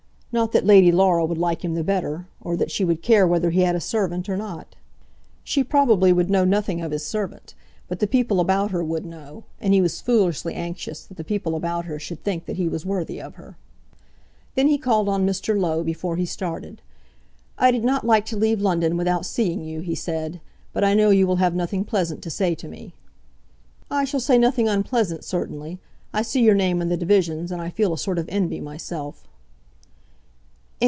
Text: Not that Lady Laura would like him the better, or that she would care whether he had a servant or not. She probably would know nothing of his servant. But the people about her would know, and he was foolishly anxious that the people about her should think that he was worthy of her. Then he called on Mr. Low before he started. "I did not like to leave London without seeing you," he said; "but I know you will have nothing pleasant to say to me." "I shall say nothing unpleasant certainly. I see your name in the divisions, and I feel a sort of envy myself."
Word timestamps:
Not 0.33 0.53
that 0.53 0.65
Lady 0.65 0.93
Laura 0.93 1.25
would 1.25 1.37
like 1.37 1.65
him 1.65 1.75
the 1.75 1.83
better, 1.83 2.25
or 2.39 2.55
that 2.55 2.71
she 2.71 2.85
would 2.85 3.01
care 3.01 3.27
whether 3.27 3.49
he 3.49 3.63
had 3.63 3.75
a 3.75 3.81
servant 3.81 4.29
or 4.29 4.37
not. 4.37 4.77
She 5.43 5.61
probably 5.61 6.13
would 6.13 6.29
know 6.29 6.45
nothing 6.45 6.79
of 6.79 6.93
his 6.93 7.05
servant. 7.05 7.53
But 7.89 7.99
the 7.99 8.07
people 8.07 8.39
about 8.39 8.71
her 8.71 8.81
would 8.81 9.05
know, 9.05 9.43
and 9.59 9.73
he 9.73 9.81
was 9.81 9.99
foolishly 9.99 10.53
anxious 10.53 11.03
that 11.03 11.17
the 11.17 11.25
people 11.25 11.53
about 11.53 11.83
her 11.83 11.99
should 11.99 12.23
think 12.23 12.45
that 12.45 12.55
he 12.55 12.69
was 12.69 12.85
worthy 12.85 13.19
of 13.21 13.35
her. 13.35 13.57
Then 14.55 14.69
he 14.69 14.77
called 14.77 15.09
on 15.09 15.27
Mr. 15.27 15.59
Low 15.59 15.83
before 15.83 16.15
he 16.15 16.25
started. 16.25 16.81
"I 17.57 17.69
did 17.69 17.83
not 17.83 18.07
like 18.07 18.25
to 18.27 18.37
leave 18.37 18.61
London 18.61 18.95
without 18.95 19.25
seeing 19.25 19.65
you," 19.65 19.81
he 19.81 19.95
said; 19.95 20.39
"but 20.71 20.85
I 20.85 20.93
know 20.93 21.09
you 21.09 21.27
will 21.27 21.43
have 21.43 21.55
nothing 21.55 21.83
pleasant 21.83 22.21
to 22.21 22.29
say 22.29 22.55
to 22.55 22.69
me." 22.69 22.93
"I 23.89 24.05
shall 24.05 24.21
say 24.21 24.37
nothing 24.37 24.69
unpleasant 24.69 25.25
certainly. 25.25 25.79
I 26.13 26.21
see 26.21 26.41
your 26.41 26.55
name 26.55 26.81
in 26.81 26.87
the 26.87 26.95
divisions, 26.95 27.51
and 27.51 27.61
I 27.61 27.69
feel 27.69 27.91
a 27.91 27.97
sort 27.97 28.17
of 28.17 28.29
envy 28.29 28.61
myself." 28.61 29.27